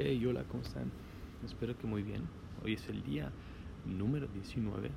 Hey, 0.00 0.24
hola, 0.26 0.44
¿cómo 0.44 0.62
están? 0.62 0.92
Espero 1.44 1.76
que 1.76 1.88
muy 1.88 2.04
bien. 2.04 2.22
Hoy 2.62 2.74
es 2.74 2.88
el 2.88 3.02
día 3.02 3.32
número 3.84 4.28
19 4.28 4.92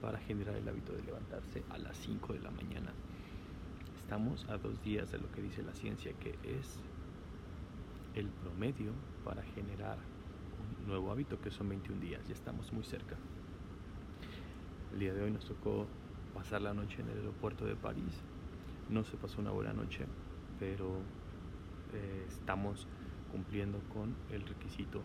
para 0.00 0.20
generar 0.20 0.54
el 0.54 0.68
hábito 0.68 0.92
de 0.92 1.02
levantarse 1.02 1.64
a 1.70 1.76
las 1.76 1.96
5 1.96 2.34
de 2.34 2.38
la 2.38 2.52
mañana. 2.52 2.92
Estamos 3.96 4.48
a 4.48 4.56
dos 4.56 4.80
días 4.84 5.10
de 5.10 5.18
lo 5.18 5.28
que 5.32 5.42
dice 5.42 5.64
la 5.64 5.74
ciencia, 5.74 6.12
que 6.20 6.38
es 6.44 6.78
el 8.14 8.28
promedio 8.28 8.92
para 9.24 9.42
generar 9.42 9.98
un 10.82 10.86
nuevo 10.86 11.10
hábito, 11.10 11.40
que 11.40 11.50
son 11.50 11.70
21 11.70 12.00
días. 12.00 12.24
Ya 12.28 12.34
estamos 12.34 12.72
muy 12.72 12.84
cerca. 12.84 13.16
El 14.92 15.00
día 15.00 15.14
de 15.14 15.20
hoy 15.20 15.32
nos 15.32 15.46
tocó 15.46 15.88
pasar 16.32 16.62
la 16.62 16.74
noche 16.74 17.02
en 17.02 17.08
el 17.08 17.18
aeropuerto 17.18 17.64
de 17.64 17.74
París. 17.74 18.22
No 18.88 19.02
se 19.02 19.16
pasó 19.16 19.40
una 19.40 19.50
buena 19.50 19.72
noche, 19.72 20.06
pero 20.60 21.00
eh, 21.92 22.24
estamos 22.28 22.86
cumpliendo 23.30 23.80
con 23.92 24.14
el 24.30 24.46
requisito 24.46 25.02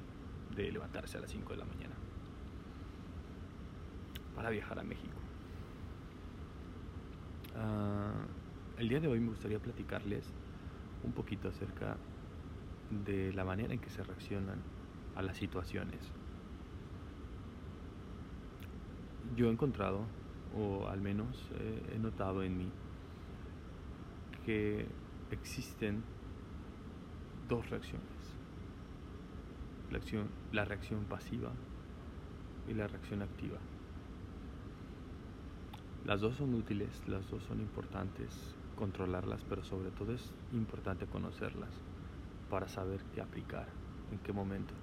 de 0.55 0.71
levantarse 0.71 1.17
a 1.17 1.21
las 1.21 1.31
5 1.31 1.51
de 1.53 1.57
la 1.57 1.65
mañana 1.65 1.95
para 4.35 4.49
viajar 4.49 4.79
a 4.79 4.83
México. 4.83 5.17
Ah, 7.55 8.25
el 8.77 8.89
día 8.89 8.99
de 8.99 9.07
hoy 9.07 9.19
me 9.19 9.29
gustaría 9.29 9.59
platicarles 9.59 10.25
un 11.03 11.11
poquito 11.11 11.49
acerca 11.49 11.97
de 13.05 13.33
la 13.33 13.45
manera 13.45 13.73
en 13.73 13.79
que 13.79 13.89
se 13.89 14.03
reaccionan 14.03 14.61
a 15.15 15.21
las 15.21 15.37
situaciones. 15.37 16.11
Yo 19.35 19.47
he 19.47 19.51
encontrado, 19.51 20.05
o 20.55 20.87
al 20.87 21.01
menos 21.01 21.49
he 21.93 21.99
notado 21.99 22.43
en 22.43 22.57
mí, 22.57 22.69
que 24.45 24.87
existen 25.31 26.03
dos 27.47 27.69
reacciones. 27.69 28.12
La, 29.93 29.99
acción, 29.99 30.27
la 30.51 30.65
reacción 30.65 31.03
pasiva 31.03 31.51
y 32.67 32.73
la 32.73 32.87
reacción 32.87 33.21
activa. 33.21 33.59
Las 36.03 36.19
dos 36.19 36.35
son 36.37 36.55
útiles, 36.55 36.89
las 37.05 37.29
dos 37.29 37.43
son 37.43 37.59
importantes 37.59 38.55
controlarlas, 38.75 39.45
pero 39.47 39.63
sobre 39.63 39.91
todo 39.91 40.13
es 40.13 40.33
importante 40.51 41.05
conocerlas 41.05 41.69
para 42.49 42.67
saber 42.67 43.01
qué 43.13 43.21
aplicar, 43.21 43.67
en 44.11 44.17
qué 44.17 44.33
momento. 44.33 44.73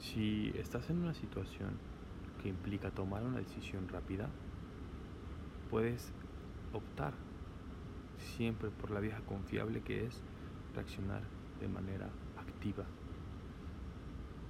Si 0.00 0.52
estás 0.56 0.90
en 0.90 0.98
una 0.98 1.14
situación 1.14 1.78
que 2.42 2.48
implica 2.48 2.90
tomar 2.90 3.22
una 3.22 3.38
decisión 3.38 3.86
rápida, 3.86 4.28
puedes 5.70 6.12
optar 6.72 7.14
siempre 8.36 8.70
por 8.70 8.90
la 8.90 8.98
vieja 8.98 9.20
confiable 9.20 9.80
que 9.82 10.06
es 10.06 10.20
reaccionar 10.74 11.37
de 11.60 11.68
manera 11.68 12.08
activa. 12.36 12.84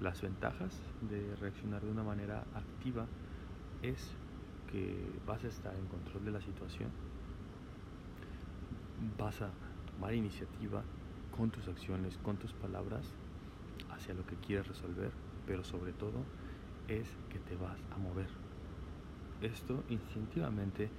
Las 0.00 0.22
ventajas 0.22 0.80
de 1.08 1.34
reaccionar 1.36 1.82
de 1.82 1.90
una 1.90 2.02
manera 2.02 2.44
activa 2.54 3.06
es 3.82 4.14
que 4.70 4.94
vas 5.26 5.42
a 5.44 5.48
estar 5.48 5.74
en 5.74 5.86
control 5.86 6.24
de 6.24 6.30
la 6.30 6.40
situación, 6.40 6.90
vas 9.18 9.40
a 9.42 9.50
tomar 9.92 10.14
iniciativa 10.14 10.82
con 11.36 11.50
tus 11.50 11.68
acciones, 11.68 12.18
con 12.18 12.36
tus 12.36 12.52
palabras 12.52 13.12
hacia 13.90 14.14
lo 14.14 14.26
que 14.26 14.36
quieres 14.36 14.68
resolver, 14.68 15.10
pero 15.46 15.64
sobre 15.64 15.92
todo 15.92 16.24
es 16.88 17.08
que 17.30 17.38
te 17.38 17.56
vas 17.56 17.78
a 17.92 17.98
mover. 17.98 18.28
Esto 19.40 19.84
instintivamente 19.88 20.90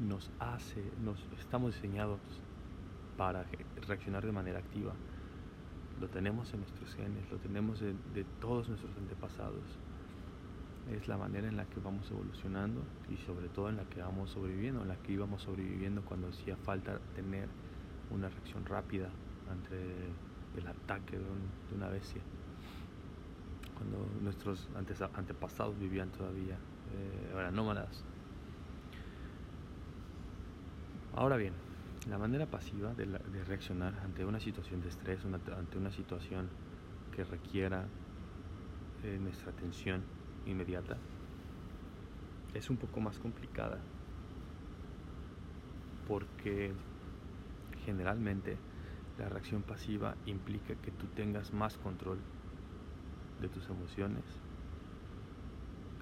nos 0.00 0.30
hace, 0.38 0.82
nos 1.04 1.18
estamos 1.38 1.74
diseñados 1.74 2.20
para 3.16 3.46
reaccionar 3.86 4.24
de 4.24 4.32
manera 4.32 4.58
activa. 4.58 4.94
Lo 6.02 6.08
tenemos 6.08 6.52
en 6.52 6.58
nuestros 6.58 6.92
genes, 6.96 7.30
lo 7.30 7.38
tenemos 7.38 7.78
de, 7.78 8.24
todos 8.40 8.68
nuestros 8.68 8.90
antepasados. 8.96 9.62
Es 10.90 11.06
la 11.06 11.16
manera 11.16 11.46
en 11.46 11.56
la 11.56 11.64
que 11.64 11.78
vamos 11.78 12.10
evolucionando 12.10 12.82
y 13.08 13.16
sobre 13.18 13.48
todo 13.48 13.68
en 13.68 13.76
la 13.76 13.84
que 13.84 14.02
vamos 14.02 14.30
sobreviviendo, 14.30 14.82
en 14.82 14.88
la 14.88 14.96
que 14.96 15.12
íbamos 15.12 15.42
sobreviviendo 15.42 16.02
cuando 16.02 16.26
hacía 16.26 16.56
falta 16.56 16.98
tener 17.14 17.48
una 18.10 18.28
reacción 18.28 18.66
rápida 18.66 19.10
ante 19.48 19.76
el 20.58 20.66
ataque 20.66 21.18
de, 21.18 21.76
una 21.76 21.88
bestia. 21.88 22.20
Cuando 23.78 24.04
nuestros 24.22 24.68
antepasados 24.74 25.78
vivían 25.78 26.10
todavía, 26.10 26.56
eh, 26.56 27.32
eran 27.32 27.54
nómadas, 27.54 28.04
Ahora 31.14 31.36
bien, 31.36 31.52
la 32.08 32.18
manera 32.18 32.46
pasiva 32.46 32.94
de, 32.94 33.06
reaccionar 33.46 33.94
ante 34.02 34.24
una 34.24 34.40
situación 34.40 34.80
de 34.82 34.88
estrés, 34.88 35.20
ante 35.24 35.78
una 35.78 35.92
situación 35.92 36.48
que 37.14 37.24
requiera 37.24 37.86
eh, 39.04 39.18
nuestra 39.20 39.50
atención 39.50 40.02
inmediata, 40.46 40.96
es 42.54 42.70
un 42.70 42.76
poco 42.76 43.00
más 43.00 43.18
complicada. 43.18 43.78
Porque 46.08 46.72
generalmente 47.84 48.56
la 49.18 49.28
reacción 49.28 49.62
pasiva 49.62 50.16
implica 50.26 50.74
que 50.74 50.90
tú 50.90 51.06
tengas 51.14 51.52
más 51.52 51.76
control 51.78 52.18
de 53.40 53.48
tus 53.48 53.68
emociones, 53.68 54.24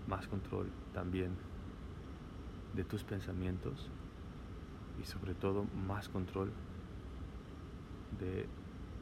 más 0.07 0.27
control 0.29 0.71
también 0.95 1.37
de 2.75 2.85
tus 2.85 3.05
pensamientos 3.05 3.91
y 5.01 5.05
sobre 5.05 5.35
todo 5.35 5.65
más 5.87 6.09
control 6.09 6.53
de 8.19 8.47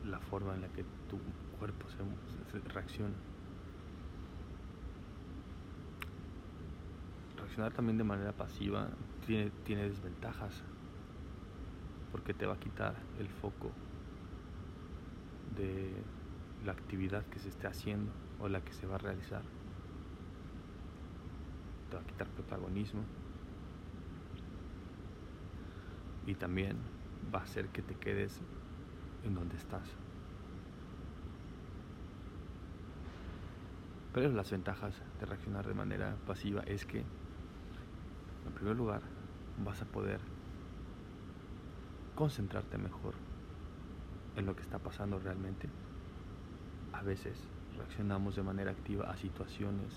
la 0.05 0.21
forma 0.21 0.55
en 0.55 0.63
la 0.63 0.69
que 0.69 0.85
tu 1.09 1.19
cuerpo 1.59 1.87
se, 1.89 2.59
reacciona. 2.73 3.15
Reaccionar 7.37 7.73
también 7.73 7.99
de 7.99 8.05
manera 8.05 8.33
pasiva 8.33 8.89
tiene, 9.27 9.51
tiene 9.65 9.89
desventajas 9.89 10.63
porque 12.13 12.33
te 12.33 12.47
va 12.47 12.55
a 12.55 12.61
quitar 12.61 12.95
el 13.19 13.29
foco 13.29 13.71
de 15.57 15.93
la 16.65 16.73
actividad 16.73 17.25
que 17.27 17.39
se 17.39 17.49
esté 17.49 17.67
haciendo 17.67 18.13
o 18.41 18.49
la 18.49 18.61
que 18.61 18.73
se 18.73 18.87
va 18.87 18.95
a 18.95 18.99
realizar. 18.99 19.43
Te 21.91 21.97
va 21.97 22.03
a 22.03 22.07
quitar 22.07 22.29
protagonismo 22.29 23.03
y 26.29 26.35
también 26.35 26.77
va 27.35 27.41
a 27.41 27.43
hacer 27.45 27.71
que 27.71 27.81
te 27.81 27.95
quedes 27.95 28.39
en 29.25 29.35
donde 29.35 29.57
estás. 29.57 29.89
Pero 34.13 34.31
las 34.33 34.51
ventajas 34.51 34.95
de 35.19 35.25
reaccionar 35.25 35.67
de 35.67 35.73
manera 35.73 36.15
pasiva 36.27 36.61
es 36.67 36.85
que, 36.85 36.99
en 36.99 38.53
primer 38.55 38.77
lugar, 38.77 39.01
vas 39.65 39.81
a 39.81 39.87
poder 39.87 40.21
concentrarte 42.15 42.77
mejor 42.77 43.15
en 44.37 44.45
lo 44.45 44.55
que 44.55 44.63
está 44.63 44.79
pasando 44.79 45.19
realmente. 45.19 45.67
A 46.93 47.03
veces 47.03 47.43
reaccionamos 47.79 48.37
de 48.37 48.43
manera 48.43 48.73
activa 48.73 49.11
a 49.11 49.17
situaciones 49.17 49.95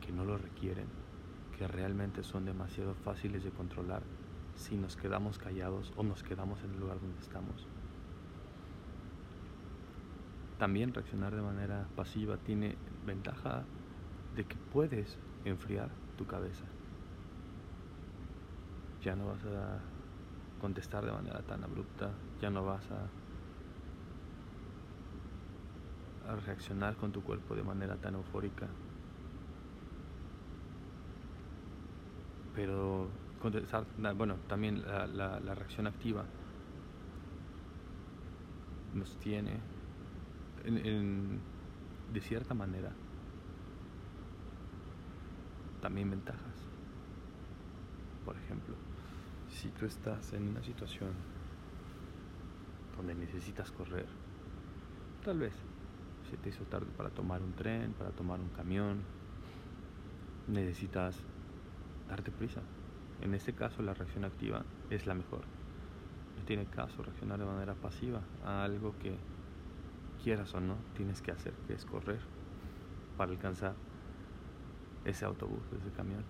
que 0.00 0.10
no 0.10 0.24
lo 0.24 0.36
requieren, 0.36 0.88
que 1.56 1.68
realmente 1.68 2.24
son 2.24 2.44
demasiado 2.44 2.96
fáciles 2.96 3.44
de 3.44 3.50
controlar 3.50 4.02
si 4.56 4.76
nos 4.76 4.96
quedamos 4.96 5.38
callados 5.38 5.92
o 5.96 6.02
nos 6.02 6.22
quedamos 6.22 6.62
en 6.62 6.72
el 6.72 6.80
lugar 6.80 7.00
donde 7.00 7.20
estamos. 7.20 7.66
También 10.58 10.94
reaccionar 10.94 11.34
de 11.34 11.42
manera 11.42 11.88
pasiva 11.96 12.36
tiene 12.36 12.76
ventaja 13.04 13.64
de 14.36 14.44
que 14.44 14.56
puedes 14.72 15.18
enfriar 15.44 15.90
tu 16.16 16.26
cabeza. 16.26 16.64
Ya 19.02 19.16
no 19.16 19.26
vas 19.26 19.44
a 19.44 19.80
contestar 20.60 21.04
de 21.04 21.10
manera 21.10 21.42
tan 21.42 21.64
abrupta, 21.64 22.12
ya 22.40 22.50
no 22.50 22.64
vas 22.64 22.88
a, 22.92 23.08
reaccionar 26.46 26.96
con 26.96 27.10
tu 27.10 27.22
cuerpo 27.22 27.56
de 27.56 27.64
manera 27.64 27.96
tan 27.96 28.14
eufórica. 28.14 28.68
Pero 32.54 33.08
bueno, 34.16 34.36
también 34.48 34.82
la, 34.82 35.54
reacción 35.54 35.86
activa 35.86 36.24
nos 38.94 39.16
tiene, 39.18 39.58
de 40.64 42.20
cierta 42.20 42.54
manera, 42.54 42.92
también 45.80 46.10
ventajas. 46.10 46.54
Por 48.24 48.36
ejemplo, 48.36 48.76
si 49.50 49.70
tú 49.70 49.86
estás 49.86 50.32
en 50.34 50.48
una 50.48 50.62
situación 50.62 51.10
donde 52.96 53.14
necesitas 53.14 53.72
correr, 53.72 54.06
tal 55.24 55.40
vez 55.40 55.54
se 56.30 56.36
te 56.36 56.50
hizo 56.50 56.64
tarde 56.64 56.86
para 56.96 57.10
tomar 57.10 57.42
un 57.42 57.52
tren, 57.54 57.92
para 57.94 58.10
tomar 58.10 58.38
un 58.38 58.50
camión, 58.50 59.02
necesitas 60.46 61.16
darte 62.08 62.30
prisa, 62.30 62.60
en 63.22 63.34
este 63.34 63.52
caso 63.52 63.82
la 63.82 63.94
reacción 63.94 64.24
activa 64.24 64.64
es 64.90 65.06
la 65.06 65.14
mejor. 65.14 65.42
no 66.36 66.44
tiene 66.44 66.66
caso 66.66 67.02
reaccionar 67.02 67.38
de 67.38 67.44
manera 67.44 67.74
pasiva 67.74 68.20
a 68.44 68.64
algo 68.64 68.94
que 68.98 69.16
quieras 70.22 70.54
o 70.54 70.60
no 70.60 70.76
tienes 70.96 71.22
que 71.22 71.30
hacer, 71.30 71.52
que 71.66 71.74
es 71.74 71.84
correr 71.84 72.20
para 73.16 73.30
alcanzar 73.32 73.74
ese 75.04 75.24
autobús, 75.24 75.62
ese 75.80 75.90
camión. 75.96 76.24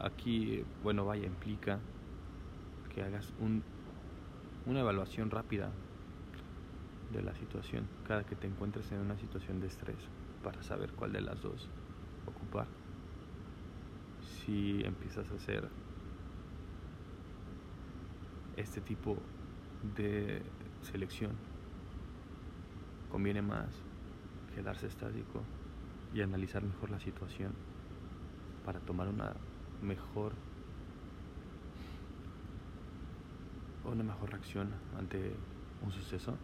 Aquí, 0.00 0.64
bueno, 0.82 1.04
vaya, 1.04 1.26
implica 1.26 1.78
que 2.94 3.02
hagas 3.02 3.32
un, 3.40 3.62
una 4.66 4.80
evaluación 4.80 5.30
rápida 5.30 5.70
de 7.12 7.22
la 7.22 7.34
situación 7.34 7.86
cada 8.06 8.24
que 8.24 8.34
te 8.34 8.46
encuentres 8.46 8.90
en 8.92 8.98
una 8.98 9.16
situación 9.18 9.60
de 9.60 9.66
estrés 9.66 9.98
para 10.42 10.62
saber 10.62 10.92
cuál 10.92 11.12
de 11.12 11.20
las 11.20 11.40
dos 11.40 11.68
ocupar. 12.26 12.81
Si 14.44 14.82
empiezas 14.84 15.30
a 15.30 15.34
hacer 15.34 15.68
este 18.56 18.80
tipo 18.80 19.16
de 19.96 20.42
selección, 20.82 21.30
conviene 23.08 23.40
más 23.40 23.68
quedarse 24.54 24.88
estático 24.88 25.42
y 26.12 26.22
analizar 26.22 26.64
mejor 26.64 26.90
la 26.90 26.98
situación 26.98 27.52
para 28.66 28.80
tomar 28.80 29.08
una 29.08 29.32
mejor 29.80 30.32
una 33.84 34.02
mejor 34.02 34.30
reacción 34.30 34.70
ante 34.98 35.32
un 35.84 35.92
suceso 35.92 36.34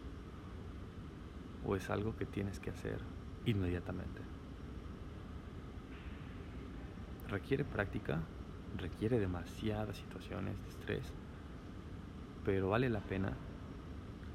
o 1.65 1.75
es 1.75 1.89
algo 1.89 2.15
que 2.15 2.25
tienes 2.25 2.59
que 2.59 2.69
hacer 2.69 2.99
inmediatamente. 3.45 4.38
Requiere 7.29 7.63
práctica, 7.63 8.23
requiere 8.75 9.19
demasiadas 9.19 9.95
situaciones 9.97 10.55
de 10.63 10.69
estrés, 10.69 11.13
pero 12.43 12.69
vale 12.69 12.89
la 12.89 13.01
pena 13.01 13.37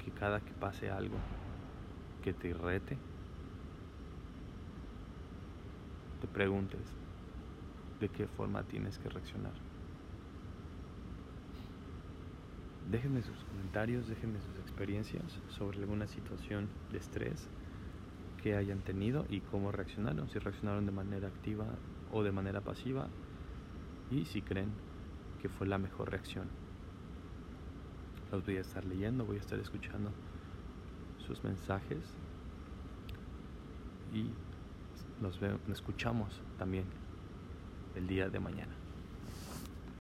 que 0.01 0.11
cada 0.11 0.39
que 0.39 0.53
pase 0.53 0.89
algo 0.89 1.17
que 2.23 2.33
te 2.33 2.53
rete, 2.53 2.97
te 6.21 6.27
preguntes 6.29 6.79
de 7.99 8.07
qué 8.07 8.27
forma 8.27 8.63
tienes 8.63 8.97
que 8.97 9.09
reaccionar. 9.09 9.53
Déjenme 12.89 13.21
sus 13.23 13.43
comentarios, 13.43 14.07
déjenme 14.07 14.39
sus 14.39 14.57
experiencias 14.57 15.41
sobre 15.49 15.79
alguna 15.79 16.07
situación 16.07 16.69
de 16.91 16.99
estrés 16.99 17.49
que 18.41 18.55
hayan 18.55 18.79
tenido 18.83 19.25
y 19.27 19.41
cómo 19.41 19.73
reaccionaron, 19.73 20.29
si 20.29 20.39
reaccionaron 20.39 20.85
de 20.85 20.93
manera 20.93 21.27
activa 21.27 21.77
o 22.15 22.23
de 22.23 22.31
manera 22.31 22.61
pasiva 22.61 23.07
y 24.09 24.23
si 24.23 24.41
creen 24.41 24.71
que 25.41 25.49
fue 25.49 25.67
la 25.67 25.77
mejor 25.77 26.11
reacción. 26.11 26.47
Los 28.31 28.45
voy 28.45 28.55
a 28.55 28.61
estar 28.61 28.85
leyendo, 28.85 29.25
voy 29.25 29.35
a 29.35 29.41
estar 29.41 29.59
escuchando 29.59 30.11
sus 31.27 31.43
mensajes 31.43 31.99
y 34.13 34.29
nos, 35.21 35.41
nos 35.41 35.69
escuchamos 35.69 36.41
también 36.57 36.85
el 37.95 38.07
día 38.07 38.29
de 38.29 38.39
mañana. 38.39 38.84